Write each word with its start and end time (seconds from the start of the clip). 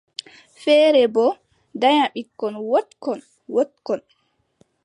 Feere 0.61 1.01
boo 1.15 1.31
danya 1.81 2.05
ɓikkon 2.13 2.53
wooɗkon, 2.69 3.19
wooɗkon. 3.53 4.01